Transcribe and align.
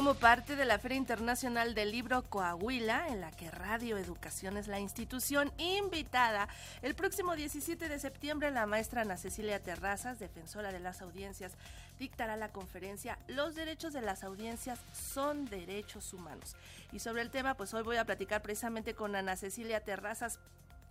como 0.00 0.14
parte 0.14 0.56
de 0.56 0.64
la 0.64 0.78
Feria 0.78 0.96
Internacional 0.96 1.74
del 1.74 1.90
Libro 1.90 2.22
Coahuila, 2.22 3.08
en 3.08 3.20
la 3.20 3.32
que 3.32 3.50
Radio 3.50 3.98
Educación 3.98 4.56
es 4.56 4.66
la 4.66 4.80
institución 4.80 5.52
invitada. 5.58 6.48
El 6.80 6.94
próximo 6.94 7.36
17 7.36 7.86
de 7.86 7.98
septiembre, 7.98 8.50
la 8.50 8.64
maestra 8.64 9.02
Ana 9.02 9.18
Cecilia 9.18 9.62
Terrazas, 9.62 10.18
defensora 10.18 10.72
de 10.72 10.80
las 10.80 11.02
audiencias, 11.02 11.52
dictará 11.98 12.38
la 12.38 12.48
conferencia 12.48 13.18
Los 13.28 13.54
derechos 13.54 13.92
de 13.92 14.00
las 14.00 14.24
audiencias 14.24 14.78
son 14.94 15.44
derechos 15.44 16.14
humanos. 16.14 16.56
Y 16.92 17.00
sobre 17.00 17.20
el 17.20 17.28
tema, 17.28 17.52
pues 17.52 17.74
hoy 17.74 17.82
voy 17.82 17.98
a 17.98 18.06
platicar 18.06 18.40
precisamente 18.40 18.94
con 18.94 19.14
Ana 19.14 19.36
Cecilia 19.36 19.84
Terrazas 19.84 20.38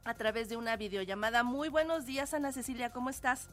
a 0.04 0.14
través 0.14 0.50
de 0.50 0.58
una 0.58 0.76
videollamada. 0.76 1.42
Muy 1.42 1.70
buenos 1.70 2.06
días, 2.06 2.36
Ana 2.36 2.52
Cecilia, 2.52 2.92
¿cómo 2.92 3.10
estás? 3.10 3.48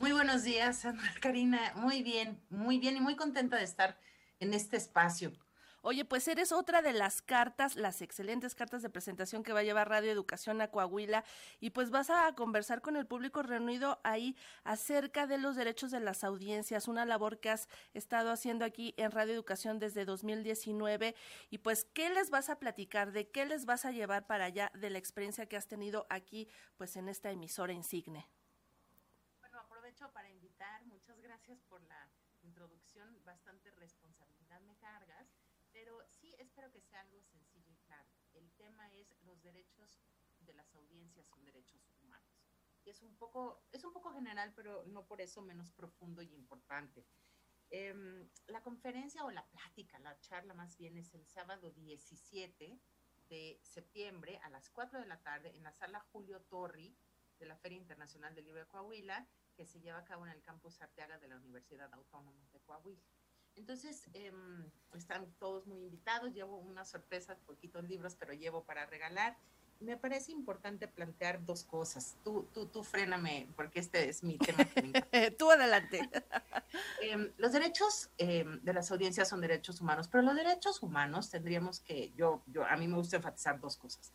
Muy 0.00 0.12
buenos 0.12 0.44
días, 0.44 0.86
Ana 0.86 1.12
Karina. 1.20 1.60
Muy 1.74 2.02
bien, 2.02 2.40
muy 2.48 2.78
bien 2.78 2.96
y 2.96 3.00
muy 3.00 3.16
contenta 3.16 3.58
de 3.58 3.64
estar 3.64 3.98
en 4.42 4.54
este 4.54 4.76
espacio. 4.76 5.32
Oye, 5.84 6.04
pues 6.04 6.28
eres 6.28 6.52
otra 6.52 6.80
de 6.80 6.92
las 6.92 7.22
cartas, 7.22 7.74
las 7.74 8.02
excelentes 8.02 8.54
cartas 8.54 8.82
de 8.82 8.90
presentación 8.90 9.42
que 9.42 9.52
va 9.52 9.60
a 9.60 9.64
llevar 9.64 9.88
Radio 9.88 10.12
Educación 10.12 10.60
a 10.60 10.68
Coahuila 10.68 11.24
y 11.58 11.70
pues 11.70 11.90
vas 11.90 12.08
a 12.08 12.32
conversar 12.36 12.82
con 12.82 12.96
el 12.96 13.06
público 13.06 13.42
reunido 13.42 14.00
ahí 14.04 14.36
acerca 14.62 15.26
de 15.26 15.38
los 15.38 15.56
derechos 15.56 15.90
de 15.90 15.98
las 15.98 16.22
audiencias, 16.22 16.86
una 16.86 17.04
labor 17.04 17.40
que 17.40 17.50
has 17.50 17.68
estado 17.94 18.30
haciendo 18.30 18.64
aquí 18.64 18.94
en 18.96 19.10
Radio 19.10 19.34
Educación 19.34 19.80
desde 19.80 20.04
2019 20.04 21.16
y 21.50 21.58
pues 21.58 21.84
qué 21.84 22.10
les 22.10 22.30
vas 22.30 22.48
a 22.48 22.60
platicar, 22.60 23.10
de 23.10 23.28
qué 23.28 23.44
les 23.44 23.64
vas 23.64 23.84
a 23.84 23.90
llevar 23.90 24.28
para 24.28 24.44
allá 24.44 24.70
de 24.74 24.90
la 24.90 24.98
experiencia 24.98 25.46
que 25.46 25.56
has 25.56 25.66
tenido 25.66 26.06
aquí 26.10 26.48
pues 26.76 26.96
en 26.96 27.08
esta 27.08 27.32
emisora 27.32 27.72
insigne. 27.72 28.28
Bueno, 29.40 29.58
aprovecho 29.58 30.12
para 30.12 30.30
invitar, 30.30 30.84
muchas 30.84 31.20
gracias 31.20 31.60
por 31.62 31.82
la 31.82 32.08
introducción, 32.44 33.18
bastante 33.24 33.70
responsabilidad 33.72 34.21
me 34.62 34.76
cargas, 34.76 35.28
pero 35.72 35.98
sí 36.08 36.34
espero 36.38 36.70
que 36.70 36.80
sea 36.80 37.00
algo 37.00 37.20
sencillo 37.22 37.72
y 37.72 37.76
claro. 37.86 38.10
El 38.34 38.50
tema 38.52 38.90
es 38.92 39.14
los 39.22 39.42
derechos 39.42 40.00
de 40.40 40.54
las 40.54 40.74
audiencias 40.74 41.26
son 41.26 41.44
derechos 41.44 41.88
humanos. 42.00 42.42
Y 42.84 42.90
es 42.90 43.02
un 43.02 43.16
poco, 43.16 43.62
es 43.70 43.84
un 43.84 43.92
poco 43.92 44.12
general, 44.12 44.52
pero 44.54 44.84
no 44.86 45.06
por 45.06 45.20
eso 45.20 45.40
menos 45.42 45.70
profundo 45.72 46.22
y 46.22 46.32
importante. 46.34 47.06
Eh, 47.70 48.28
la 48.48 48.62
conferencia 48.62 49.24
o 49.24 49.30
la 49.30 49.46
plática, 49.46 49.98
la 50.00 50.18
charla 50.20 50.52
más 50.52 50.76
bien 50.76 50.98
es 50.98 51.14
el 51.14 51.26
sábado 51.26 51.70
17 51.70 52.78
de 53.28 53.58
septiembre 53.62 54.38
a 54.42 54.50
las 54.50 54.68
4 54.70 55.00
de 55.00 55.06
la 55.06 55.22
tarde 55.22 55.56
en 55.56 55.62
la 55.62 55.72
sala 55.72 56.00
Julio 56.12 56.42
Torri 56.42 56.94
de 57.38 57.46
la 57.46 57.56
Feria 57.56 57.78
Internacional 57.78 58.34
del 58.34 58.44
Libro 58.44 58.60
de 58.60 58.66
Coahuila 58.66 59.26
que 59.54 59.64
se 59.64 59.80
lleva 59.80 59.98
a 59.98 60.04
cabo 60.04 60.26
en 60.26 60.32
el 60.32 60.42
campus 60.42 60.80
Arteaga 60.80 61.18
de 61.18 61.28
la 61.28 61.36
Universidad 61.36 61.92
Autónoma 61.94 62.46
de 62.52 62.60
Coahuila. 62.60 63.02
Entonces, 63.56 64.08
eh, 64.14 64.32
están 64.94 65.26
todos 65.38 65.66
muy 65.66 65.82
invitados, 65.82 66.32
llevo 66.32 66.58
unas 66.58 66.88
sorpresas, 66.88 67.38
poquitos 67.46 67.84
libros, 67.84 68.16
pero 68.18 68.32
llevo 68.32 68.64
para 68.64 68.86
regalar. 68.86 69.36
Me 69.80 69.96
parece 69.96 70.30
importante 70.30 70.86
plantear 70.86 71.44
dos 71.44 71.64
cosas. 71.64 72.16
Tú, 72.22 72.46
tú, 72.54 72.66
tú 72.66 72.84
fréname, 72.84 73.48
porque 73.56 73.80
este 73.80 74.08
es 74.08 74.22
mi 74.22 74.38
tema. 74.38 74.58
tú 75.38 75.50
adelante. 75.50 76.08
eh, 77.02 77.32
los 77.36 77.52
derechos 77.52 78.10
eh, 78.18 78.44
de 78.62 78.72
las 78.72 78.90
audiencias 78.92 79.28
son 79.28 79.40
derechos 79.40 79.80
humanos, 79.80 80.08
pero 80.08 80.22
los 80.22 80.36
derechos 80.36 80.82
humanos 80.82 81.30
tendríamos 81.30 81.80
que, 81.80 82.12
yo, 82.16 82.42
yo, 82.46 82.64
a 82.64 82.76
mí 82.76 82.86
me 82.86 82.96
gusta 82.96 83.16
enfatizar 83.16 83.60
dos 83.60 83.76
cosas. 83.76 84.12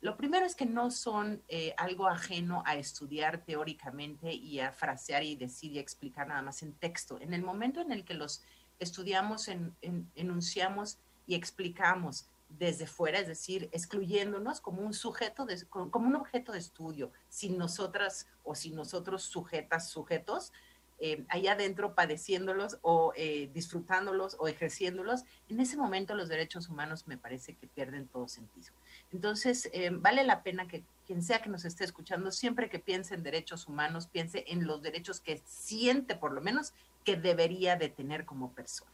Lo 0.00 0.16
primero 0.16 0.46
es 0.46 0.54
que 0.54 0.66
no 0.66 0.92
son 0.92 1.42
eh, 1.48 1.74
algo 1.76 2.06
ajeno 2.06 2.62
a 2.64 2.76
estudiar 2.76 3.44
teóricamente 3.44 4.32
y 4.32 4.60
a 4.60 4.70
frasear 4.70 5.24
y 5.24 5.34
decir 5.34 5.72
y 5.72 5.80
explicar 5.80 6.28
nada 6.28 6.42
más 6.42 6.62
en 6.62 6.72
texto. 6.74 7.20
En 7.20 7.34
el 7.34 7.42
momento 7.42 7.80
en 7.80 7.90
el 7.90 8.04
que 8.04 8.14
los 8.14 8.44
estudiamos, 8.78 9.48
en, 9.48 9.74
en, 9.82 10.10
enunciamos 10.14 10.98
y 11.26 11.34
explicamos 11.34 12.28
desde 12.48 12.86
fuera, 12.86 13.18
es 13.18 13.26
decir, 13.26 13.68
excluyéndonos 13.72 14.60
como 14.60 14.82
un 14.82 14.94
sujeto, 14.94 15.44
de, 15.44 15.62
como 15.66 16.06
un 16.06 16.16
objeto 16.16 16.52
de 16.52 16.58
estudio, 16.58 17.12
sin 17.28 17.58
nosotras 17.58 18.26
o 18.42 18.54
sin 18.54 18.74
nosotros 18.74 19.22
sujetas, 19.22 19.90
sujetos, 19.90 20.52
eh, 21.00 21.24
allá 21.28 21.52
adentro 21.52 21.94
padeciéndolos 21.94 22.78
o 22.82 23.12
eh, 23.16 23.50
disfrutándolos 23.54 24.36
o 24.40 24.48
ejerciéndolos, 24.48 25.22
en 25.48 25.60
ese 25.60 25.76
momento 25.76 26.14
los 26.14 26.28
derechos 26.28 26.68
humanos 26.68 27.06
me 27.06 27.16
parece 27.16 27.54
que 27.54 27.68
pierden 27.68 28.08
todo 28.08 28.26
sentido. 28.26 28.72
Entonces, 29.12 29.70
eh, 29.72 29.90
vale 29.92 30.24
la 30.24 30.42
pena 30.42 30.66
que 30.66 30.82
quien 31.06 31.22
sea 31.22 31.40
que 31.40 31.50
nos 31.50 31.64
esté 31.64 31.84
escuchando, 31.84 32.32
siempre 32.32 32.68
que 32.68 32.78
piense 32.78 33.14
en 33.14 33.22
derechos 33.22 33.68
humanos, 33.68 34.08
piense 34.08 34.44
en 34.48 34.66
los 34.66 34.82
derechos 34.82 35.20
que 35.20 35.40
siente, 35.46 36.16
por 36.16 36.32
lo 36.32 36.40
menos, 36.40 36.72
que 37.04 37.16
debería 37.16 37.76
de 37.76 37.88
tener 37.88 38.24
como 38.24 38.52
persona. 38.52 38.90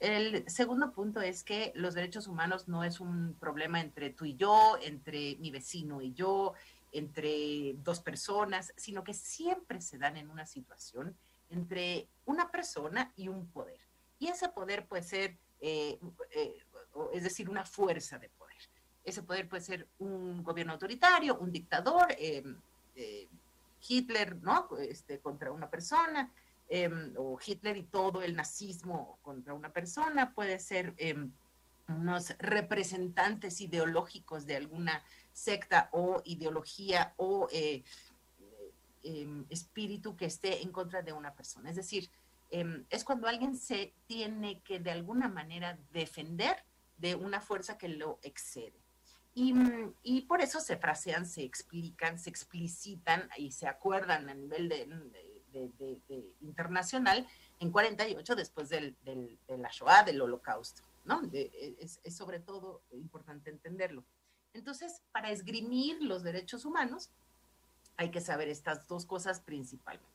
El 0.00 0.48
segundo 0.50 0.92
punto 0.92 1.20
es 1.20 1.44
que 1.44 1.72
los 1.74 1.94
derechos 1.94 2.26
humanos 2.26 2.68
no 2.68 2.84
es 2.84 3.00
un 3.00 3.34
problema 3.40 3.80
entre 3.80 4.10
tú 4.10 4.24
y 4.24 4.34
yo, 4.34 4.76
entre 4.82 5.36
mi 5.36 5.50
vecino 5.50 6.02
y 6.02 6.12
yo, 6.12 6.52
entre 6.92 7.74
dos 7.84 8.00
personas, 8.00 8.74
sino 8.76 9.04
que 9.04 9.14
siempre 9.14 9.80
se 9.80 9.98
dan 9.98 10.16
en 10.16 10.30
una 10.30 10.46
situación 10.46 11.16
entre 11.54 12.08
una 12.26 12.50
persona 12.50 13.12
y 13.16 13.28
un 13.28 13.46
poder. 13.48 13.80
Y 14.18 14.28
ese 14.28 14.48
poder 14.48 14.86
puede 14.86 15.02
ser, 15.02 15.38
eh, 15.60 15.98
eh, 16.32 16.54
es 17.12 17.22
decir, 17.22 17.48
una 17.48 17.64
fuerza 17.64 18.18
de 18.18 18.28
poder. 18.28 18.44
Ese 19.04 19.22
poder 19.22 19.48
puede 19.48 19.62
ser 19.62 19.86
un 19.98 20.42
gobierno 20.42 20.72
autoritario, 20.72 21.38
un 21.38 21.52
dictador, 21.52 22.06
eh, 22.18 22.42
eh, 22.96 23.28
Hitler, 23.86 24.36
¿no? 24.36 24.68
Este, 24.78 25.20
contra 25.20 25.52
una 25.52 25.68
persona, 25.68 26.32
eh, 26.68 26.90
o 27.18 27.38
Hitler 27.44 27.76
y 27.76 27.82
todo 27.84 28.22
el 28.22 28.34
nazismo 28.34 29.18
contra 29.22 29.52
una 29.52 29.70
persona, 29.70 30.32
puede 30.32 30.58
ser 30.58 30.94
unos 31.88 32.30
representantes 32.38 33.60
ideológicos 33.60 34.46
de 34.46 34.56
alguna 34.56 35.04
secta 35.34 35.90
o 35.92 36.22
ideología 36.24 37.12
o 37.18 37.46
espíritu 39.50 40.16
que 40.16 40.26
esté 40.26 40.62
en 40.62 40.72
contra 40.72 41.02
de 41.02 41.12
una 41.12 41.34
persona. 41.34 41.70
Es 41.70 41.76
decir, 41.76 42.10
es 42.50 43.04
cuando 43.04 43.26
alguien 43.26 43.56
se 43.56 43.94
tiene 44.06 44.60
que 44.62 44.78
de 44.78 44.90
alguna 44.90 45.28
manera 45.28 45.78
defender 45.92 46.56
de 46.98 47.14
una 47.14 47.40
fuerza 47.40 47.76
que 47.76 47.88
lo 47.88 48.18
excede. 48.22 48.80
Y, 49.34 49.52
y, 50.04 50.22
por 50.22 50.40
eso 50.40 50.60
se 50.60 50.76
frasean, 50.76 51.26
se 51.26 51.42
explican, 51.42 52.20
se 52.20 52.30
explicitan 52.30 53.28
y 53.36 53.50
se 53.50 53.66
acuerdan 53.66 54.28
a 54.28 54.34
nivel 54.34 54.68
de 54.68 54.86
internacional 56.40 57.26
en 57.60 57.70
48 57.70 58.34
después 58.34 58.68
del, 58.68 58.96
del, 59.04 59.38
de 59.48 59.58
la 59.58 59.70
Shoah, 59.70 60.04
del 60.04 60.20
holocausto, 60.20 60.82
¿no? 61.04 61.22
Es, 61.32 62.00
es, 62.02 62.16
sobre 62.16 62.40
todo 62.40 62.82
importante 62.92 63.50
entenderlo. 63.50 64.04
Entonces, 64.52 65.02
para 65.12 65.30
esgrimir 65.30 66.00
los 66.02 66.22
derechos 66.22 66.64
humanos, 66.64 67.10
hay 67.96 68.10
que 68.10 68.20
saber 68.20 68.48
estas 68.48 68.86
dos 68.88 69.06
cosas 69.06 69.40
principalmente. 69.40 70.08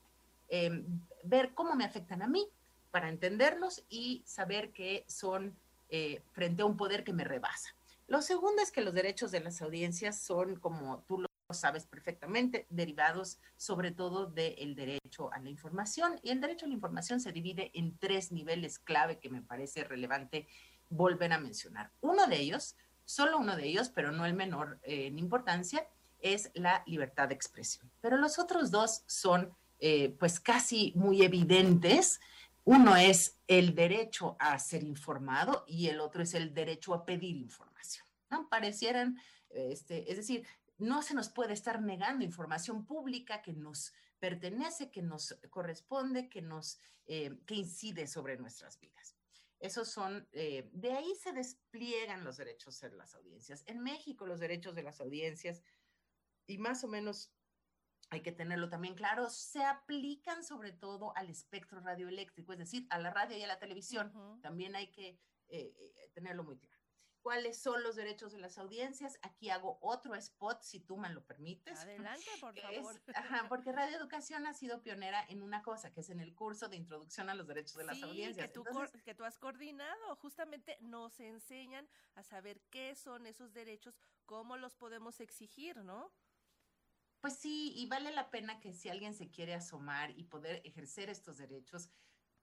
Eh, 0.50 0.84
ver 1.24 1.54
cómo 1.54 1.76
me 1.76 1.86
afectan 1.86 2.22
a 2.22 2.28
mí 2.28 2.48
para 2.92 3.10
entenderlos 3.10 3.84
y 3.90 4.24
saber 4.26 4.72
que 4.72 5.06
son 5.08 5.56
eh, 5.90 6.22
frente 6.32 6.62
a 6.62 6.66
un 6.66 6.78
poder 6.78 7.04
que 7.04 7.14
me 7.14 7.24
rebasa. 7.24 7.70
Lo 8.08 8.22
segundo 8.22 8.62
es 8.62 8.72
que 8.72 8.82
los 8.82 8.94
derechos 8.94 9.32
de 9.32 9.40
las 9.40 9.62
audiencias 9.62 10.20
son, 10.20 10.56
como 10.56 11.04
tú 11.08 11.20
lo 11.20 11.30
sabes 11.52 11.86
perfectamente, 11.86 12.66
derivados 12.70 13.40
sobre 13.56 13.92
todo 13.92 14.26
del 14.26 14.76
derecho 14.76 15.32
a 15.32 15.40
la 15.40 15.50
información. 15.50 16.20
Y 16.24 16.32
el 16.32 16.42
derecho 16.42 16.66
a 16.66 16.70
la 16.70 16.74
información 16.74 17.20
se 17.20 17.32
divide 17.32 17.72
en 17.74 17.98
tres 17.98 18.32
niveles 18.32 18.80
clave 18.80 19.20
que 19.20 19.30
me 19.30 19.42
parece 19.42 19.84
relevante 19.84 20.48
volver 20.90 21.34
a 21.34 21.40
mencionar. 21.40 21.92
Uno 22.02 22.26
de 22.26 22.38
ellos, 22.38 22.76
solo 23.06 23.38
uno 23.38 23.56
de 23.56 23.68
ellos, 23.68 23.90
pero 23.90 24.12
no 24.12 24.26
el 24.26 24.34
menor 24.34 24.80
eh, 24.84 25.08
en 25.08 25.20
importancia, 25.20 25.88
es 26.20 26.52
la 26.54 26.84
libertad 26.86 27.30
de 27.30 27.36
expresión. 27.36 27.90
Pero 28.02 28.18
los 28.18 28.40
otros 28.40 28.72
dos 28.72 29.04
son 29.08 29.56
eh, 29.80 30.16
pues 30.20 30.40
casi 30.40 30.92
muy 30.96 31.24
evidentes. 31.24 32.20
Uno 32.66 32.96
es 32.96 33.38
el 33.48 33.74
derecho 33.74 34.36
a 34.40 34.60
ser 34.60 34.84
informado 34.84 35.64
y 35.68 35.88
el 35.88 36.00
otro 36.00 36.22
es 36.22 36.34
el 36.34 36.54
derecho 36.54 36.94
a 36.94 37.06
pedir 37.06 37.38
información. 37.38 38.06
¿no? 38.30 38.48
Parecieran, 38.50 39.18
este, 39.50 40.12
es 40.12 40.18
decir, 40.18 40.46
no 40.78 41.02
se 41.02 41.14
nos 41.14 41.30
puede 41.30 41.54
estar 41.54 41.82
negando 41.82 42.24
información 42.24 42.86
pública 42.86 43.42
que 43.42 43.54
nos 43.54 43.94
pertenece, 44.20 44.92
que 44.92 45.02
nos 45.02 45.38
corresponde, 45.50 46.30
que 46.30 46.42
nos, 46.42 46.80
eh, 47.08 47.38
que 47.46 47.56
incide 47.56 48.08
sobre 48.08 48.38
nuestras 48.38 48.80
vidas. 48.80 49.16
Esos 49.60 49.90
son, 49.90 50.28
eh, 50.32 50.70
de 50.72 50.94
ahí 50.94 51.14
se 51.22 51.34
despliegan 51.34 52.24
los 52.24 52.38
derechos 52.38 52.80
de 52.80 52.92
las 52.92 53.14
audiencias. 53.16 53.64
En 53.68 53.80
México 53.82 54.26
los 54.26 54.40
derechos 54.40 54.74
de 54.74 54.84
las 54.84 55.02
audiencias, 55.02 55.62
y 56.50 56.58
más 56.58 56.84
o 56.84 56.88
menos 56.88 57.32
hay 58.10 58.22
que 58.22 58.32
tenerlo 58.32 58.70
también 58.70 58.96
claro, 58.96 59.30
se 59.30 59.64
aplican 59.64 60.44
sobre 60.44 60.72
todo 60.72 61.16
al 61.16 61.30
espectro 61.30 61.80
radioeléctrico, 61.80 62.54
es 62.54 62.60
decir, 62.60 62.88
a 62.90 62.98
la 62.98 63.12
radio 63.12 63.38
y 63.38 63.44
a 63.44 63.48
la 63.48 63.60
televisión. 63.60 64.12
Uh 64.16 64.20
-huh. 64.20 64.42
También 64.42 64.76
hay 64.76 64.88
que 64.92 65.20
eh, 65.50 66.10
tenerlo 66.16 66.44
muy 66.44 66.58
claro. 66.58 66.76
cuáles 67.22 67.62
son 67.62 67.84
los 67.84 67.96
derechos 67.96 68.32
de 68.32 68.40
las 68.40 68.58
audiencias. 68.58 69.20
Aquí 69.22 69.52
hago 69.52 69.78
otro 69.82 70.16
spot, 70.16 70.64
si 70.64 70.80
tú 70.80 70.98
me 70.98 71.10
lo 71.10 71.24
permites. 71.24 71.82
Adelante, 71.82 72.26
por 72.42 72.56
favor. 72.60 73.48
porque 73.48 73.72
Radio 73.72 73.98
Educación 73.98 74.48
ha 74.48 74.54
sido 74.54 74.82
pionera 74.82 75.24
en 75.30 75.44
una 75.44 75.62
cosa, 75.62 75.92
que 75.94 76.00
es 76.02 76.10
en 76.10 76.20
el 76.20 76.34
curso 76.34 76.68
de 76.68 76.78
introducción 76.78 77.30
a 77.30 77.36
los 77.36 77.46
derechos 77.46 77.76
de 77.76 77.84
las 77.84 78.02
audiencias. 78.02 78.48
Que 78.48 78.54
tú, 78.54 78.64
que 79.06 79.14
tú 79.14 79.24
has 79.24 79.38
coordinado, 79.38 80.16
justamente 80.16 80.78
nos 80.82 81.20
enseñan 81.20 81.88
a 82.16 82.24
saber 82.24 82.60
qué 82.72 82.96
son 82.96 83.28
esos 83.28 83.54
derechos, 83.54 84.00
cómo 84.26 84.58
los 84.58 84.76
podemos 84.76 85.20
exigir, 85.20 85.84
¿no? 85.84 86.12
Pues 87.22 87.36
sí, 87.36 87.74
y 87.76 87.88
vale 87.88 88.12
la 88.12 88.30
pena 88.30 88.60
que 88.60 88.74
si 88.74 88.90
alguien 88.90 89.14
se 89.14 89.30
quiere 89.30 89.54
asomar 89.54 90.12
y 90.18 90.24
poder 90.24 90.62
ejercer 90.64 91.10
estos 91.10 91.38
derechos, 91.38 91.90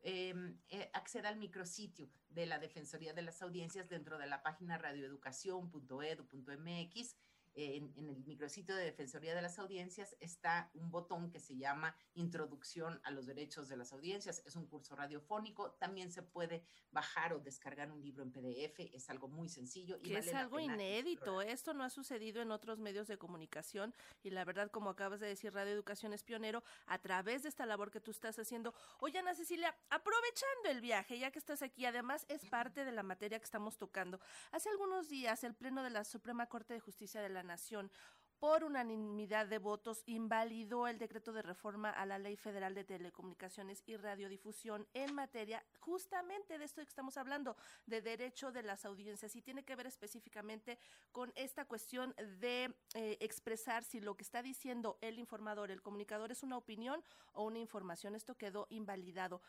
Em, 0.09 0.57
eh, 0.69 0.89
acceda 0.93 1.31
al 1.31 1.37
micrositio 1.37 2.09
de 2.29 2.47
la 2.47 2.61
Defensoría 2.61 3.13
de 3.13 3.23
las 3.23 3.43
Audiencias 3.43 3.89
dentro 3.89 4.19
de 4.19 4.29
la 4.29 4.41
página 4.41 4.79
radioeducación.edu.mx 4.79 7.17
en, 7.57 7.93
el 7.97 8.25
micrositio 8.25 8.77
de 8.77 8.85
Defensoría 8.85 9.35
de 9.35 9.43
las 9.43 9.59
Audiencias 9.59 10.15
está 10.21 10.71
un 10.75 10.91
botón 10.91 11.31
que 11.31 11.41
se 11.41 11.57
llama 11.57 11.97
Introducción 12.15 13.01
a 13.03 13.11
los 13.11 13.27
Derechos 13.27 13.69
de 13.69 13.77
las 13.77 13.93
Audiencias. 13.93 14.43
Es 14.45 14.57
un 14.57 14.67
curso 14.67 14.95
radiofónico. 14.95 15.73
También 15.73 16.13
se 16.13 16.23
puede 16.23 16.65
bajar 16.91 17.33
o 17.33 17.41
descargar 17.41 17.91
un 17.91 18.03
libro 18.03 18.23
en 18.23 18.31
PDF. 18.31 18.81
Es 18.93 19.09
algo 19.09 19.29
muy 19.29 19.49
sencillo. 19.49 19.99
Y 20.03 20.15
es 20.15 20.33
algo 20.35 20.61
inédito. 20.61 21.41
Esto 21.41 21.73
no 21.73 21.83
ha 21.83 21.91
sucedido 21.91 22.43
en 22.43 22.51
otros 22.51 22.79
medios 22.79 23.09
de 23.09 23.17
comunicación. 23.17 23.95
Y 24.23 24.31
la 24.31 24.45
verdad, 24.45 24.71
como 24.71 24.91
acabas 24.91 25.21
de 25.21 25.27
decir, 25.27 25.53
Radio 25.55 25.73
Educación 25.73 26.13
es 26.13 26.23
pionero 26.23 26.63
a 26.87 26.99
través 26.99 27.43
de 27.43 27.49
esta 27.49 27.65
labor 27.65 27.91
que 27.91 28.01
tú 28.01 28.11
estás 28.11 28.39
haciendo. 28.39 28.75
Oye, 28.99 29.19
Ana 29.19 29.35
Cecilia, 29.35 29.75
aprovechando 29.89 30.69
el 30.69 30.83
viaje, 30.83 31.19
ya 31.19 31.31
que 31.31 31.39
estás 31.39 31.63
aquí, 31.63 31.87
además 31.87 32.27
es 32.29 32.45
parte 32.47 32.85
de 32.85 32.93
la 32.93 33.03
materia 33.03 33.39
que 33.39 33.45
estamos 33.45 33.79
tocando. 33.79 34.21
Hace 34.53 34.69
algunos 34.69 35.09
días, 35.09 35.43
el 35.45 35.55
Pleno 35.55 35.83
de 35.83 35.91
la 35.91 36.05
Suprema 36.05 36.47
Corte 36.49 36.75
de 36.75 36.81
Justicia 36.81 37.23
de 37.23 37.31
la 37.31 37.46
Nación 37.47 37.91
por 38.39 38.65
unanimidad 38.65 39.47
de 39.47 39.59
votos 39.59 40.03
invalidó 40.07 40.87
el 40.89 40.99
decreto 40.99 41.33
de 41.33 41.43
reforma 41.43 41.91
a 41.91 42.05
la 42.05 42.19
Ley 42.19 42.37
Federal 42.37 42.75
de 42.75 42.85
Telecomunicaciones 42.85 43.83
y 43.87 43.97
Radiodifusión 43.97 44.87
en 44.93 45.15
materia 45.15 45.65
justamente 45.81 46.59
de 46.59 46.65
esto 46.67 46.83
que 46.83 46.89
estamos 46.89 47.17
hablando, 47.17 47.57
de 47.87 48.03
derecho 48.03 48.53
de 48.53 48.63
las 48.63 48.85
audiencias, 48.85 49.35
y 49.37 49.43
tiene 49.43 49.65
que 49.65 49.75
ver 49.75 49.87
específicamente 49.87 50.79
con 51.13 51.33
esta 51.35 51.65
cuestión 51.65 52.15
de 52.41 52.75
eh, 52.95 53.17
expresar 53.21 53.85
si 53.85 54.01
lo 54.01 54.17
que 54.17 54.25
está 54.25 54.43
diciendo 54.43 54.99
el 55.01 55.19
informador, 55.19 55.71
el 55.71 55.83
comunicador, 55.83 56.31
es 56.31 56.43
una 56.43 56.59
opinión 56.59 57.03
o 57.33 57.45
una 57.45 57.59
información. 57.59 58.15
Esto 58.15 58.37
quedó 58.37 58.67
invalidado. 58.69 59.41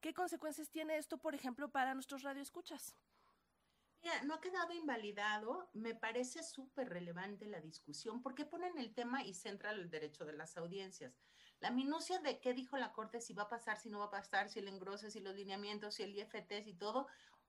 ¿Qué 0.00 0.14
consecuencias 0.14 0.70
tiene 0.70 0.96
esto, 0.96 1.18
por 1.18 1.34
ejemplo, 1.34 1.68
para 1.68 1.92
nuestros 1.92 2.22
radioescuchas? 2.22 2.96
No 4.24 4.34
ha 4.34 4.40
quedado 4.40 4.72
invalidado. 4.72 5.68
Me 5.72 5.94
parece 5.94 6.42
súper 6.42 6.88
relevante 6.88 7.46
la 7.46 7.60
discusión 7.60 8.22
porque 8.22 8.44
ponen 8.44 8.78
el 8.78 8.94
tema 8.94 9.24
y 9.24 9.34
centra 9.34 9.70
el 9.70 9.90
derecho 9.90 10.24
de 10.24 10.34
las 10.34 10.56
audiencias. 10.56 11.12
La 11.60 11.70
minucia 11.70 12.18
de 12.18 12.38
qué 12.38 12.52
dijo 12.52 12.76
la 12.76 12.92
Corte, 12.92 13.20
si 13.20 13.32
va 13.32 13.44
a 13.44 13.48
pasar, 13.48 13.78
si 13.78 13.88
no 13.88 13.98
va 13.98 14.06
a 14.06 14.10
pasar, 14.10 14.50
si 14.50 14.58
el 14.58 14.68
engrose, 14.68 15.10
si 15.10 15.20
los 15.20 15.34
lineamientos, 15.34 15.94
si 15.94 16.02
el 16.02 16.16
IFT, 16.16 16.66
y 16.66 16.74
todo. 16.74 17.06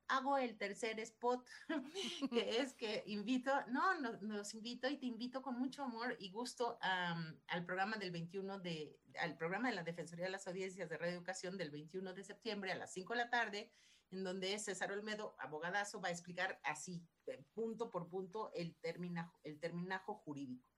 Hago 0.10 0.38
el 0.38 0.58
tercer 0.58 1.02
spot, 1.02 1.46
que 2.32 2.62
es 2.62 2.74
que 2.74 3.04
invito, 3.08 3.52
no, 3.68 4.00
nos, 4.00 4.54
invito 4.54 4.88
y 4.88 4.96
te 4.96 5.06
invito 5.06 5.42
con 5.42 5.60
mucho 5.60 5.84
amor 5.84 6.16
y 6.18 6.32
gusto 6.32 6.80
al 6.80 7.66
programa 7.66 7.98
del 7.98 8.12
21 8.12 8.60
de, 8.60 8.98
al 9.20 9.36
programa 9.36 9.68
de 9.68 9.76
la 9.76 9.84
Defensoría 9.84 10.26
de 10.26 10.32
las 10.32 10.48
Audiencias 10.48 10.88
de 10.88 10.98
Reeducación 10.98 11.58
del 11.58 11.72
21 11.72 12.14
de 12.14 12.24
septiembre 12.24 12.72
a 12.72 12.76
las 12.76 12.94
5 12.94 13.14
de 13.14 13.20
la 13.20 13.30
tarde 13.30 13.70
en 14.12 14.24
donde 14.24 14.58
César 14.60 14.92
Olmedo, 14.92 15.36
abogadazo, 15.40 16.02
va 16.02 16.10
a 16.10 16.12
explicar 16.12 16.60
así, 16.64 17.06
punto 17.54 17.92
por 17.92 18.10
punto, 18.10 18.52
el, 18.54 18.76
terminajo, 18.78 19.40
el 19.44 19.60
terminajo 19.60 20.16
jurídico. 20.16 20.70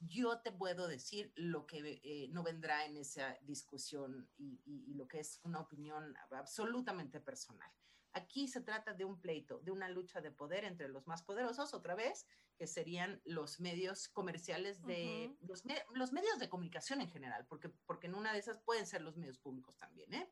Yo 0.00 0.40
te 0.40 0.52
puedo 0.52 0.86
decir 0.86 1.32
lo 1.34 1.66
que 1.66 2.00
eh, 2.02 2.28
no 2.30 2.42
vendrá 2.42 2.84
en 2.84 2.96
esa 2.96 3.38
discusión 3.42 4.28
y, 4.36 4.60
y 4.66 4.94
lo 4.94 5.08
que 5.08 5.20
es 5.20 5.40
una 5.44 5.60
opinión 5.60 6.14
absolutamente 6.30 7.20
personal. 7.20 7.70
Aquí 8.12 8.46
se 8.46 8.60
trata 8.60 8.92
de 8.92 9.04
un 9.04 9.20
pleito, 9.20 9.58
de 9.60 9.72
una 9.72 9.88
lucha 9.88 10.20
de 10.20 10.30
poder 10.30 10.64
entre 10.64 10.88
los 10.88 11.06
más 11.06 11.22
poderosos, 11.22 11.74
otra 11.74 11.96
vez, 11.96 12.26
que 12.56 12.66
serían 12.68 13.20
los 13.24 13.60
medios 13.60 14.08
comerciales 14.08 14.80
de 14.84 15.36
los, 15.40 15.64
los, 15.94 16.12
medios 16.12 16.38
de 16.38 16.48
comunicación 16.48 17.00
en 17.00 17.10
general, 17.10 17.44
porque, 17.48 17.70
porque 17.86 18.06
en 18.06 18.14
una 18.14 18.32
de 18.32 18.38
esas 18.38 18.58
pueden 18.58 18.86
ser 18.86 19.02
los 19.02 19.16
medios 19.16 19.38
públicos 19.38 19.76
también, 19.76 20.14
¿eh? 20.14 20.30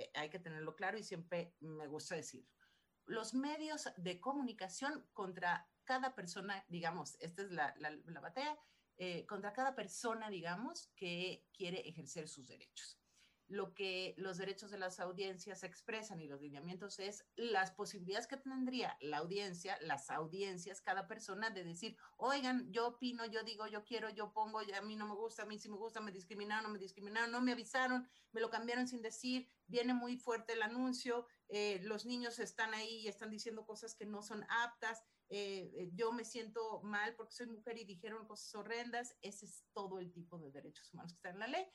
Eh, 0.00 0.10
hay 0.14 0.30
que 0.30 0.38
tenerlo 0.38 0.74
claro 0.74 0.96
y 0.98 1.02
siempre 1.02 1.54
me 1.60 1.86
gusta 1.86 2.14
decir, 2.14 2.48
los 3.04 3.34
medios 3.34 3.90
de 3.96 4.20
comunicación 4.20 5.06
contra 5.12 5.68
cada 5.84 6.14
persona, 6.14 6.64
digamos, 6.68 7.16
esta 7.20 7.42
es 7.42 7.50
la, 7.50 7.74
la, 7.76 8.20
batalla, 8.20 8.58
eh, 8.96 9.26
contra 9.26 9.52
cada 9.52 9.74
persona, 9.74 10.30
digamos, 10.30 10.90
que 10.96 11.44
quiere 11.52 11.80
ejercer 11.88 12.28
sus 12.28 12.46
derechos 12.46 12.99
lo 13.50 13.74
que 13.74 14.14
los 14.16 14.38
derechos 14.38 14.70
de 14.70 14.78
las 14.78 15.00
audiencias 15.00 15.64
expresan 15.64 16.20
y 16.20 16.28
los 16.28 16.40
lineamientos 16.40 17.00
es 17.00 17.26
las 17.34 17.72
posibilidades 17.72 18.28
que 18.28 18.36
tendría 18.36 18.96
la 19.00 19.18
audiencia, 19.18 19.76
las 19.80 20.08
audiencias, 20.08 20.80
cada 20.80 21.08
persona 21.08 21.50
de 21.50 21.64
decir, 21.64 21.96
oigan, 22.16 22.70
yo 22.70 22.86
opino, 22.86 23.26
yo 23.26 23.42
digo, 23.42 23.66
yo 23.66 23.84
quiero, 23.84 24.08
yo 24.08 24.32
pongo, 24.32 24.60
a 24.60 24.80
mí 24.82 24.94
no 24.94 25.08
me 25.08 25.16
gusta, 25.16 25.42
a 25.42 25.46
mí 25.46 25.58
sí 25.58 25.68
me 25.68 25.76
gusta, 25.76 26.00
me 26.00 26.12
discriminaron, 26.12 26.62
no 26.62 26.70
me 26.70 26.78
discriminaron, 26.78 27.32
no 27.32 27.40
me 27.40 27.50
avisaron, 27.50 28.08
me 28.30 28.40
lo 28.40 28.50
cambiaron 28.50 28.86
sin 28.86 29.02
decir, 29.02 29.48
viene 29.66 29.94
muy 29.94 30.16
fuerte 30.16 30.52
el 30.52 30.62
anuncio, 30.62 31.26
eh, 31.48 31.80
los 31.82 32.06
niños 32.06 32.38
están 32.38 32.72
ahí 32.72 32.98
y 32.98 33.08
están 33.08 33.30
diciendo 33.30 33.66
cosas 33.66 33.96
que 33.96 34.06
no 34.06 34.22
son 34.22 34.46
aptas. 34.48 35.02
Eh, 35.28 35.72
eh, 35.74 35.90
yo 35.94 36.12
me 36.12 36.24
siento 36.24 36.80
mal 36.82 37.14
porque 37.16 37.34
soy 37.34 37.46
mujer 37.46 37.78
y 37.78 37.84
dijeron 37.84 38.26
cosas 38.26 38.54
horrendas, 38.54 39.16
ese 39.22 39.46
es 39.46 39.64
todo 39.72 39.98
el 39.98 40.12
tipo 40.12 40.38
de 40.38 40.52
derechos 40.52 40.92
humanos 40.92 41.12
que 41.12 41.16
está 41.16 41.30
en 41.30 41.38
la 41.40 41.48
ley 41.48 41.66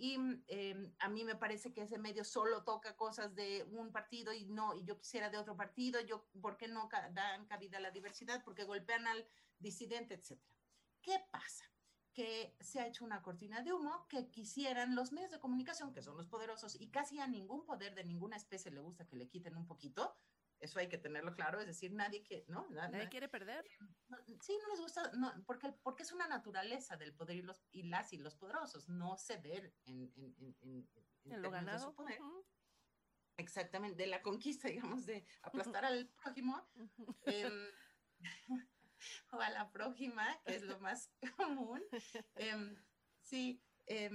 y 0.00 0.14
em, 0.48 0.94
a 0.98 1.08
mí 1.10 1.24
me 1.24 1.36
parece 1.36 1.72
que 1.74 1.82
ese 1.82 1.98
medio 1.98 2.24
solo 2.24 2.64
toca 2.64 2.96
cosas 2.96 3.34
de 3.34 3.64
un 3.70 3.92
partido 3.92 4.32
y 4.32 4.46
no, 4.46 4.74
y 4.74 4.82
yo 4.82 4.98
quisiera 4.98 5.28
de 5.28 5.36
otro 5.36 5.54
partido, 5.56 6.00
yo, 6.00 6.26
¿por 6.40 6.56
qué 6.56 6.68
no 6.68 6.88
dan 7.12 7.44
cabida 7.44 7.76
a 7.76 7.80
la 7.82 7.90
diversidad? 7.90 8.42
Porque 8.42 8.64
golpean 8.64 9.06
al 9.06 9.26
disidente, 9.58 10.14
etcétera. 10.14 10.56
¿Qué 11.02 11.22
pasa? 11.30 11.70
Que 12.14 12.56
se 12.60 12.80
ha 12.80 12.86
hecho 12.86 13.04
una 13.04 13.20
cortina 13.20 13.60
de 13.60 13.74
humo 13.74 14.06
que 14.08 14.30
quisieran 14.30 14.94
los 14.94 15.12
medios 15.12 15.32
de 15.32 15.38
comunicación, 15.38 15.92
que 15.92 16.02
son 16.02 16.16
los 16.16 16.28
poderosos, 16.28 16.80
y 16.80 16.88
casi 16.88 17.20
a 17.20 17.26
ningún 17.26 17.66
poder 17.66 17.94
de 17.94 18.04
ninguna 18.04 18.36
especie 18.36 18.70
le 18.70 18.80
gusta 18.80 19.06
que 19.06 19.16
le 19.16 19.28
quiten 19.28 19.54
un 19.54 19.66
poquito, 19.66 20.16
eso 20.60 20.78
hay 20.78 20.88
que 20.88 20.98
tenerlo 20.98 21.34
claro, 21.34 21.60
es 21.60 21.66
decir, 21.66 21.92
nadie 21.92 22.22
que, 22.22 22.44
¿no? 22.48 22.68
Nadie, 22.70 23.08
quiere 23.08 23.28
perder. 23.28 23.64
sí, 24.42 24.58
no 24.62 24.68
les 24.68 24.80
gusta, 24.80 25.10
no, 25.12 25.32
porque, 25.46 25.72
porque 25.82 26.02
es 26.02 26.12
una 26.12 26.28
naturaleza 26.28 26.96
del 26.96 27.14
poder 27.14 27.36
y, 27.36 27.42
los, 27.42 27.64
y 27.72 27.84
las 27.84 28.12
y 28.12 28.18
los 28.18 28.36
poderosos, 28.36 28.88
no 28.88 29.16
ceder 29.16 29.74
en, 29.84 30.12
en, 30.16 30.56
en, 30.60 30.88
en 31.24 31.42
lo 31.42 31.50
ganado. 31.50 31.78
De 31.78 31.84
su 31.84 31.94
poder. 31.94 32.20
Exactamente, 33.38 34.02
de 34.02 34.06
la 34.06 34.20
conquista, 34.20 34.68
digamos, 34.68 35.06
de 35.06 35.24
aplastar 35.42 35.84
al 35.86 36.08
prójimo. 36.08 36.68
Em, 37.22 37.68
o 39.32 39.40
a 39.40 39.48
la 39.48 39.70
prójima, 39.72 40.40
que 40.44 40.56
es 40.56 40.62
lo 40.62 40.78
más 40.78 41.10
común. 41.38 41.82
Em, 42.34 42.76
sí, 43.22 43.64
eh, 43.86 44.10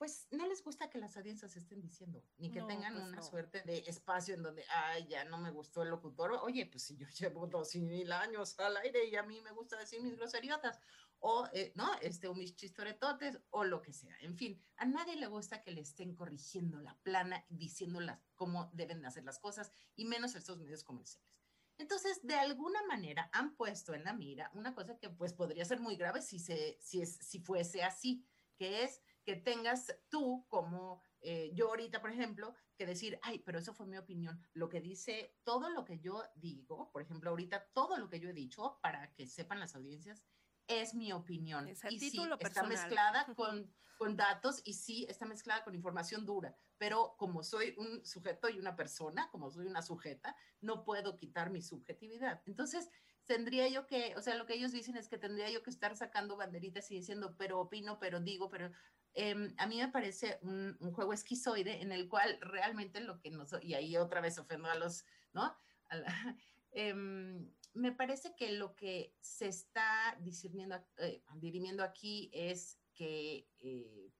pues 0.00 0.26
no 0.30 0.46
les 0.46 0.64
gusta 0.64 0.88
que 0.88 0.96
las 0.96 1.14
audiencias 1.18 1.54
estén 1.56 1.82
diciendo, 1.82 2.24
ni 2.38 2.50
que 2.50 2.62
tengan 2.62 2.94
pues 2.94 3.04
una 3.06 3.20
suerte 3.20 3.60
de 3.66 3.84
espacio 3.86 4.32
en 4.32 4.42
donde, 4.42 4.64
ay, 4.70 5.06
ya 5.06 5.24
no 5.26 5.36
me 5.36 5.50
gustó 5.50 5.82
el 5.82 5.90
locutor, 5.90 6.32
oye, 6.40 6.64
pues 6.64 6.84
si 6.84 6.96
yo 6.96 7.06
llevo 7.18 7.46
dos 7.46 7.76
mil 7.76 8.10
años 8.10 8.58
al 8.58 8.78
aire 8.78 9.04
y 9.04 9.16
a 9.16 9.22
mí 9.22 9.42
me 9.42 9.52
gusta 9.52 9.76
decir 9.76 10.00
mis 10.00 10.16
groseriotas, 10.16 10.80
o, 11.18 11.46
eh, 11.52 11.74
¿no? 11.74 11.86
Este, 12.00 12.28
o 12.28 12.34
mis 12.34 12.56
chistoretotes, 12.56 13.42
o 13.50 13.62
lo 13.62 13.82
que 13.82 13.92
sea. 13.92 14.16
En 14.22 14.38
fin, 14.38 14.58
a 14.76 14.86
nadie 14.86 15.16
le 15.16 15.26
gusta 15.26 15.62
que 15.62 15.70
le 15.70 15.82
estén 15.82 16.14
corrigiendo 16.16 16.80
la 16.80 16.96
plana, 17.02 17.44
diciéndolas 17.50 18.22
cómo 18.36 18.70
deben 18.72 19.04
hacer 19.04 19.24
las 19.24 19.38
cosas, 19.38 19.70
y 19.96 20.06
menos 20.06 20.34
estos 20.34 20.56
medios 20.60 20.82
comerciales. 20.82 21.28
Entonces, 21.76 22.20
de 22.22 22.36
alguna 22.36 22.82
manera 22.86 23.28
han 23.34 23.54
puesto 23.54 23.92
en 23.92 24.04
la 24.04 24.14
mira 24.14 24.50
una 24.54 24.74
cosa 24.74 24.96
que 24.96 25.10
pues 25.10 25.34
podría 25.34 25.66
ser 25.66 25.78
muy 25.78 25.96
grave 25.96 26.22
si, 26.22 26.38
se, 26.38 26.78
si, 26.80 27.02
es, 27.02 27.16
si 27.16 27.38
fuese 27.38 27.82
así, 27.82 28.24
que 28.56 28.82
es 28.84 29.02
que 29.30 29.36
tengas 29.36 29.96
tú 30.08 30.44
como 30.48 31.04
eh, 31.20 31.52
yo 31.54 31.68
ahorita, 31.68 32.00
por 32.00 32.10
ejemplo, 32.10 32.56
que 32.76 32.84
decir, 32.84 33.16
ay, 33.22 33.38
pero 33.38 33.60
eso 33.60 33.72
fue 33.72 33.86
mi 33.86 33.96
opinión. 33.96 34.44
Lo 34.54 34.68
que 34.68 34.80
dice, 34.80 35.36
todo 35.44 35.70
lo 35.70 35.84
que 35.84 36.00
yo 36.00 36.24
digo, 36.34 36.90
por 36.90 37.02
ejemplo, 37.02 37.30
ahorita 37.30 37.68
todo 37.72 37.96
lo 37.96 38.08
que 38.08 38.18
yo 38.18 38.28
he 38.28 38.32
dicho, 38.32 38.80
para 38.82 39.14
que 39.14 39.28
sepan 39.28 39.60
las 39.60 39.76
audiencias, 39.76 40.26
es 40.70 40.94
mi 40.94 41.12
opinión. 41.12 41.68
y 41.68 41.74
sí, 41.98 42.22
está 42.40 42.62
mezclada 42.62 43.26
con, 43.36 43.70
con 43.98 44.16
datos 44.16 44.62
y 44.64 44.74
sí 44.74 45.06
está 45.08 45.26
mezclada 45.26 45.62
con 45.62 45.74
información 45.74 46.24
dura, 46.24 46.56
pero 46.78 47.16
como 47.18 47.42
soy 47.42 47.74
un 47.76 48.04
sujeto 48.04 48.48
y 48.48 48.58
una 48.58 48.74
persona, 48.74 49.28
como 49.30 49.50
soy 49.50 49.66
una 49.66 49.82
sujeta, 49.82 50.34
no 50.60 50.84
puedo 50.84 51.16
quitar 51.16 51.50
mi 51.50 51.60
subjetividad. 51.60 52.40
Entonces, 52.46 52.88
tendría 53.30 53.68
yo 53.68 53.86
que, 53.86 54.14
o 54.16 54.22
sea, 54.22 54.34
lo 54.34 54.46
que 54.46 54.54
ellos 54.54 54.72
dicen 54.72 54.96
es 54.96 55.08
que 55.08 55.18
tendría 55.18 55.48
yo 55.50 55.62
que 55.62 55.70
estar 55.70 55.94
sacando 55.96 56.36
banderitas 56.36 56.90
y 56.90 56.96
diciendo, 56.96 57.36
pero 57.38 57.60
opino, 57.60 57.98
pero 58.00 58.20
digo, 58.20 58.50
pero 58.50 58.72
em, 59.14 59.54
a 59.58 59.66
mí 59.66 59.76
me 59.78 59.88
parece 59.88 60.38
un, 60.42 60.76
juego 60.92 61.12
esquizoide 61.12 61.80
en 61.80 61.92
el 61.92 62.08
cual 62.08 62.38
realmente 62.40 63.00
lo 63.00 63.20
que 63.20 63.30
nos, 63.30 63.54
y 63.62 63.74
ahí 63.74 63.96
otra 63.96 64.20
vez 64.20 64.38
ofendo 64.38 64.68
a 64.68 64.74
los, 64.74 65.04
¿no? 65.32 65.56
Em, 66.72 67.50
me 67.72 67.92
parece 67.92 68.34
que 68.34 68.52
lo 68.52 68.74
que 68.74 69.16
se 69.20 69.48
está 69.48 70.16
discerniendo, 70.20 70.76
eh, 70.98 71.22
dirimiendo 71.36 71.82
aquí 71.82 72.30
es 72.32 72.78
que 72.94 73.48
eh, 73.58 74.12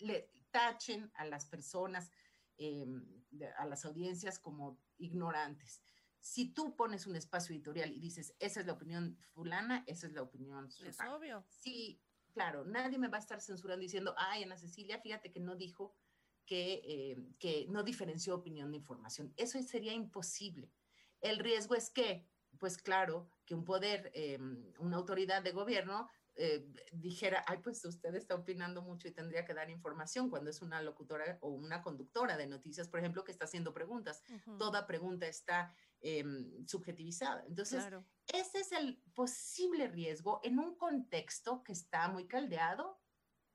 le 0.00 0.30
tachen 0.50 1.10
a 1.14 1.24
las 1.24 1.46
personas, 1.46 2.10
em, 2.56 3.24
a 3.56 3.66
las 3.66 3.84
audiencias 3.84 4.38
como 4.38 4.78
ignorantes. 4.98 5.82
Si 6.20 6.52
tú 6.52 6.76
pones 6.76 7.06
un 7.06 7.16
espacio 7.16 7.54
editorial 7.54 7.92
y 7.92 7.98
dices, 7.98 8.34
esa 8.38 8.60
es 8.60 8.66
la 8.66 8.74
opinión 8.74 9.18
fulana, 9.32 9.82
esa 9.86 10.06
es 10.06 10.12
la 10.12 10.22
opinión 10.22 10.68
Es 10.84 10.98
obvio. 11.00 11.44
Sí, 11.48 12.00
claro, 12.32 12.64
nadie 12.64 12.98
me 12.98 13.08
va 13.08 13.16
a 13.16 13.20
estar 13.20 13.40
censurando 13.40 13.82
diciendo, 13.82 14.14
ay, 14.16 14.44
Ana 14.44 14.56
Cecilia, 14.56 15.00
fíjate 15.00 15.32
que 15.32 15.40
no 15.40 15.56
dijo 15.56 15.96
que, 16.46 16.80
eh, 16.84 17.16
que 17.38 17.66
no 17.68 17.82
diferenció 17.82 18.34
opinión 18.34 18.70
de 18.70 18.76
información. 18.76 19.32
Eso 19.36 19.60
sería 19.62 19.94
imposible. 19.94 20.70
El 21.20 21.38
riesgo 21.38 21.74
es 21.74 21.90
que, 21.90 22.28
pues 22.62 22.78
claro, 22.78 23.28
que 23.44 23.56
un 23.56 23.64
poder, 23.64 24.12
em, 24.14 24.72
una 24.78 24.96
autoridad 24.96 25.42
de 25.42 25.50
gobierno 25.50 26.08
eh, 26.36 26.64
dijera, 26.92 27.44
ay, 27.48 27.58
pues 27.58 27.84
usted 27.84 28.14
está 28.14 28.36
opinando 28.36 28.82
mucho 28.82 29.08
y 29.08 29.10
tendría 29.10 29.44
que 29.44 29.52
dar 29.52 29.68
información 29.68 30.30
cuando 30.30 30.48
es 30.48 30.62
una 30.62 30.80
locutora 30.80 31.38
o 31.40 31.48
una 31.48 31.82
conductora 31.82 32.36
de 32.36 32.46
noticias, 32.46 32.86
por 32.86 33.00
ejemplo, 33.00 33.24
que 33.24 33.32
está 33.32 33.46
haciendo 33.46 33.74
preguntas. 33.74 34.22
Toda 34.60 34.86
pregunta 34.86 35.26
está 35.26 35.74
em, 36.02 36.64
subjetivizada. 36.68 37.44
Entonces, 37.48 37.84
ese 38.32 38.60
es 38.60 38.70
el 38.70 39.02
posible 39.12 39.88
riesgo 39.88 40.38
en 40.44 40.60
un 40.60 40.76
contexto 40.76 41.64
que 41.64 41.72
está 41.72 42.06
muy 42.06 42.28
caldeado, 42.28 43.00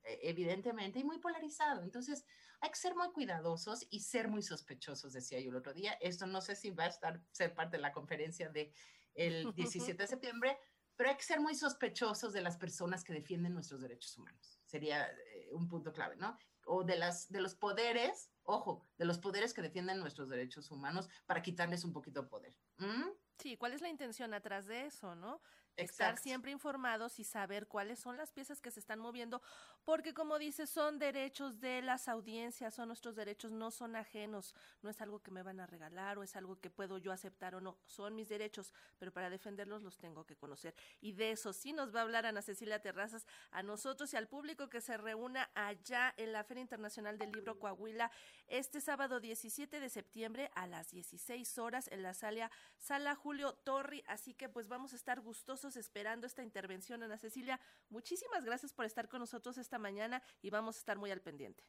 e, 0.02 0.28
evidentemente, 0.28 0.98
y 0.98 1.04
muy 1.04 1.18
polarizado. 1.18 1.82
Entonces, 1.82 2.26
hay 2.60 2.70
que 2.70 2.76
ser 2.76 2.94
muy 2.94 3.10
cuidadosos 3.12 3.86
y 3.90 4.00
ser 4.00 4.28
muy 4.28 4.42
sospechosos, 4.42 5.12
decía 5.12 5.40
yo 5.40 5.50
el 5.50 5.56
otro 5.56 5.72
día. 5.72 5.92
Esto 6.00 6.26
no 6.26 6.40
sé 6.40 6.56
si 6.56 6.70
va 6.70 6.84
a 6.84 6.88
estar, 6.88 7.22
ser 7.30 7.54
parte 7.54 7.76
de 7.76 7.82
la 7.82 7.92
conferencia 7.92 8.48
del 8.48 8.72
el 9.18 9.52
17 9.54 10.02
de 10.02 10.06
septiembre, 10.06 10.58
pero 10.96 11.10
hay 11.10 11.16
que 11.16 11.22
ser 11.22 11.40
muy 11.40 11.54
sospechosos 11.54 12.32
de 12.32 12.40
las 12.40 12.56
personas 12.56 13.04
que 13.04 13.12
defienden 13.12 13.54
nuestros 13.54 13.80
derechos 13.80 14.16
humanos. 14.16 14.60
Sería 14.64 15.06
eh, 15.06 15.50
un 15.52 15.68
punto 15.68 15.92
clave, 15.92 16.16
¿no? 16.16 16.36
O 16.66 16.84
de, 16.84 16.96
las, 16.96 17.30
de 17.30 17.40
los 17.40 17.54
poderes, 17.54 18.30
ojo, 18.42 18.86
de 18.98 19.04
los 19.04 19.18
poderes 19.18 19.54
que 19.54 19.62
defienden 19.62 20.00
nuestros 20.00 20.28
derechos 20.28 20.70
humanos 20.70 21.08
para 21.26 21.42
quitarles 21.42 21.84
un 21.84 21.92
poquito 21.92 22.22
de 22.22 22.28
poder. 22.28 22.56
¿Mm? 22.78 23.10
Sí, 23.38 23.56
¿cuál 23.56 23.72
es 23.72 23.80
la 23.80 23.88
intención 23.88 24.34
atrás 24.34 24.66
de 24.66 24.86
eso, 24.86 25.14
no? 25.14 25.40
Estar 25.78 26.18
siempre 26.18 26.50
informados 26.50 27.18
y 27.18 27.24
saber 27.24 27.68
cuáles 27.68 27.98
son 27.98 28.16
las 28.16 28.32
piezas 28.32 28.60
que 28.60 28.70
se 28.70 28.80
están 28.80 28.98
moviendo, 28.98 29.40
porque 29.84 30.12
como 30.12 30.38
dices, 30.38 30.68
son 30.68 30.98
derechos 30.98 31.60
de 31.60 31.82
las 31.82 32.08
audiencias, 32.08 32.74
son 32.74 32.88
nuestros 32.88 33.14
derechos, 33.14 33.52
no 33.52 33.70
son 33.70 33.96
ajenos, 33.96 34.54
no 34.82 34.90
es 34.90 35.00
algo 35.00 35.22
que 35.22 35.30
me 35.30 35.42
van 35.42 35.60
a 35.60 35.66
regalar 35.66 36.18
o 36.18 36.22
es 36.22 36.34
algo 36.36 36.60
que 36.60 36.68
puedo 36.68 36.98
yo 36.98 37.12
aceptar 37.12 37.54
o 37.54 37.60
no, 37.60 37.78
son 37.86 38.14
mis 38.14 38.28
derechos, 38.28 38.74
pero 38.98 39.12
para 39.12 39.30
defenderlos 39.30 39.82
los 39.82 39.96
tengo 39.98 40.24
que 40.26 40.36
conocer. 40.36 40.74
Y 41.00 41.12
de 41.12 41.30
eso 41.30 41.52
sí 41.52 41.72
nos 41.72 41.94
va 41.94 42.00
a 42.00 42.02
hablar 42.02 42.26
Ana 42.26 42.42
Cecilia 42.42 42.80
Terrazas, 42.80 43.26
a 43.50 43.62
nosotros 43.62 44.12
y 44.12 44.16
al 44.16 44.28
público 44.28 44.68
que 44.68 44.80
se 44.80 44.96
reúna 44.96 45.48
allá 45.54 46.12
en 46.16 46.32
la 46.32 46.44
Feria 46.44 46.62
Internacional 46.62 47.18
del 47.18 47.32
Libro 47.32 47.58
Coahuila 47.58 48.10
este 48.48 48.80
sábado 48.80 49.20
17 49.20 49.80
de 49.80 49.88
septiembre 49.88 50.50
a 50.54 50.66
las 50.66 50.90
16 50.90 51.58
horas 51.58 51.88
en 51.88 52.02
la 52.02 52.14
sala, 52.14 52.50
sala 52.78 53.14
Julio 53.14 53.54
Torri, 53.54 54.02
así 54.06 54.34
que 54.34 54.48
pues 54.48 54.68
vamos 54.68 54.92
a 54.92 54.96
estar 54.96 55.20
gustosos 55.20 55.67
esperando 55.76 56.26
esta 56.26 56.42
intervención, 56.42 57.02
Ana 57.02 57.18
Cecilia. 57.18 57.60
Muchísimas 57.88 58.44
gracias 58.44 58.72
por 58.72 58.84
estar 58.84 59.08
con 59.08 59.20
nosotros 59.20 59.58
esta 59.58 59.78
mañana 59.78 60.22
y 60.42 60.50
vamos 60.50 60.76
a 60.76 60.78
estar 60.78 60.98
muy 60.98 61.10
al 61.10 61.20
pendiente. 61.20 61.64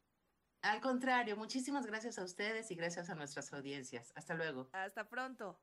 Al 0.62 0.82
contrario, 0.82 1.38
muchísimas 1.38 1.86
gracias 1.86 2.20
a 2.20 2.24
ustedes 2.24 2.70
y 2.70 2.75
gracias 2.75 3.10
a 3.10 3.15
nuestras 3.15 3.53
audiencias. 3.53 4.12
Hasta 4.15 4.34
luego. 4.34 4.70
Hasta 4.74 5.08
pronto. 5.08 5.60